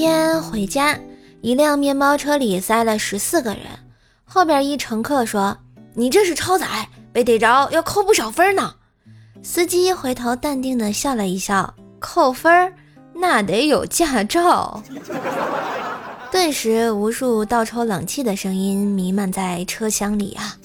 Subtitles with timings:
[0.00, 0.98] 天回家，
[1.42, 3.60] 一辆面包车里塞了十四个人，
[4.24, 5.54] 后边一乘客说
[5.92, 8.72] ：“你这是超载，被逮着要扣不少分呢。”
[9.44, 12.72] 司机回头淡定的笑了一笑：“扣分
[13.12, 14.82] 那得有驾照。”
[16.32, 20.56] 顿时，无数倒抽冷气的声音弥漫在车厢里啊！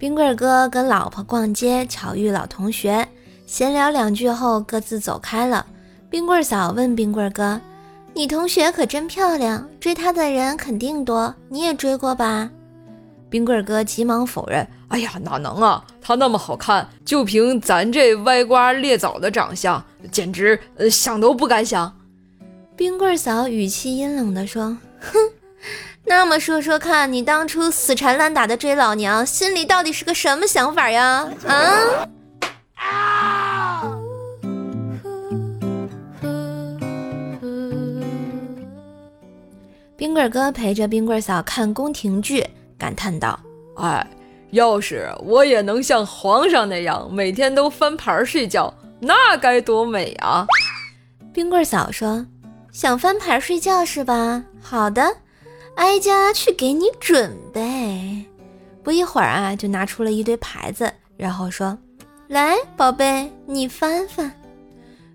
[0.00, 3.06] 冰棍哥跟老婆逛街，巧遇老同学，
[3.44, 5.66] 闲聊两句后各自走开了。
[6.08, 7.60] 冰棍嫂问冰棍哥
[8.14, 12.50] ：“你同学可真漂亮，追她的人肯定多，你也追过吧？”
[13.28, 15.84] 冰棍哥急忙否认：“哎呀，哪能啊！
[16.00, 21.94] 她那么好看，就凭咱这歪瓜裂枣的长相，简直呃想都不敢想。”
[22.74, 25.12] 冰棍嫂语气阴冷地说：“哼，
[26.10, 31.30] 那么说说看，你当初死缠烂打的追老娘，心里到底是个什么想法呀？
[31.46, 32.08] 啊？”
[32.74, 33.82] 啊！
[39.96, 42.44] 冰棍哥陪着冰棍嫂看宫廷剧。
[42.76, 43.38] 感叹道
[43.78, 44.04] ：“哎，
[44.50, 50.44] 要是我也能像皇上那样每天都翻牌睡觉，那该多美啊！”
[51.32, 52.26] 冰棍嫂说
[52.72, 54.42] ：“想翻牌睡觉是吧？
[54.60, 55.18] 好的，
[55.80, 58.26] 哀家去给你准备。”
[58.84, 61.76] 不一会儿啊，就拿出了一堆牌子，然后说
[62.28, 64.30] ：“来，宝贝，你翻翻。”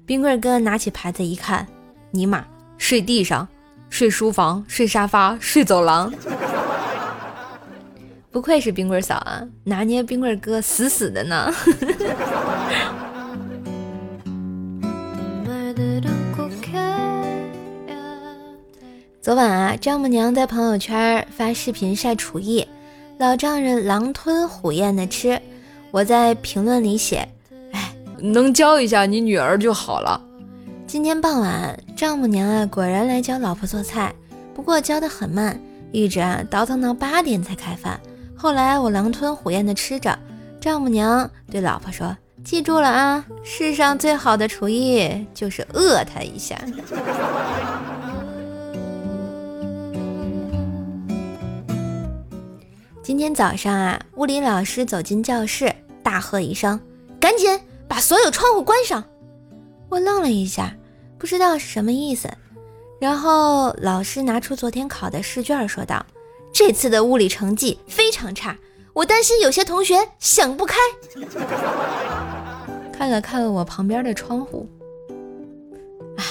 [0.07, 1.67] 冰棍哥拿起牌子一看，
[2.09, 2.43] 尼玛，
[2.79, 3.47] 睡地上，
[3.89, 6.11] 睡书房，睡沙发，睡走廊。
[8.31, 11.53] 不愧是冰棍嫂啊，拿捏冰棍哥死死的呢。
[19.21, 22.65] 昨晚啊，丈母娘在朋友圈发视频晒厨艺，
[23.17, 25.39] 老丈人狼吞虎咽的吃。
[25.91, 27.27] 我在评论里写
[27.71, 30.21] ：“哎，能教一下你女儿就好了。”
[30.87, 34.13] 今天傍晚，丈母娘啊果然来教老婆做菜，
[34.53, 35.59] 不过教的很慢，
[35.91, 37.99] 一直啊倒腾到八点才开饭。
[38.35, 40.17] 后来我狼吞虎咽地吃着，
[40.61, 46.55] 丈母娘对老婆说：“记住了啊，世上最好的厨艺就是饿他一下。”
[53.05, 55.71] 今天早上啊，物理老师走进教室，
[56.01, 56.79] 大喝一声
[57.21, 59.03] ：“赶紧把所有窗户关上！”
[59.89, 60.75] 我愣了一下，
[61.19, 62.27] 不知道是什么意思。
[62.99, 66.03] 然后老师拿出昨天考的试卷，说道。
[66.51, 68.57] 这次的物理成绩非常差，
[68.91, 70.77] 我担心有些同学想不开。
[72.91, 74.67] 看了看我旁边的窗户，
[76.17, 76.23] 唉。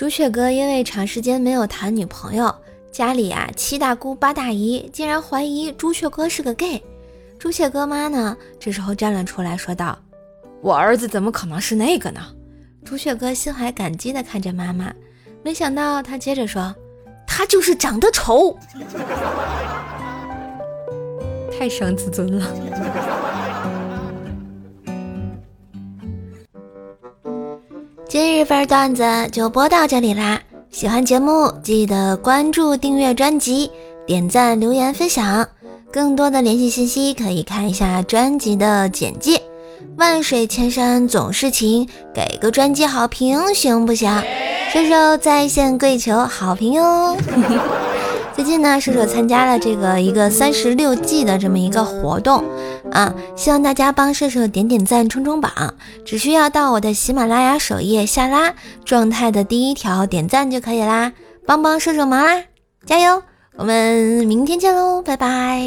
[0.00, 2.54] 朱雀哥因为长时间没有谈女朋友，
[2.90, 6.82] 家里啊七大姑八大姨竟然怀疑朱雀哥是个 gay。
[7.38, 9.98] 朱雀哥妈呢这时候站了出来说道
[10.64, 12.22] ：“我儿子怎么可能是那个呢？”
[12.82, 14.90] 朱雀哥心怀感激地看着妈妈，
[15.44, 16.74] 没想到他接着说
[17.28, 18.56] ：“他就是长得丑，
[21.52, 22.50] 太伤自尊了。”
[28.10, 30.40] 今日份段子就播到这里啦！
[30.72, 33.70] 喜欢节目记得关注、订阅专辑、
[34.04, 35.46] 点赞、留言、分享。
[35.92, 39.40] 更多的联系信息可以看一下专辑的简介。
[39.96, 44.10] 万水千山总是情，给个专辑好评行不行？
[44.72, 47.16] 射手在线跪求好评哟！
[48.34, 52.42] 最近呢，射手参加了这个一个三十六计的这么一个活动
[52.92, 55.74] 啊希望大家帮射手点点赞冲冲榜。
[56.04, 61.12] 只需要到我的喜马拉雅首页下拉状态的第一条点赞就可以啦。
[61.46, 62.42] 帮帮射手忙啦
[62.86, 63.22] 加油
[63.56, 65.60] 我们明天见喽拜拜。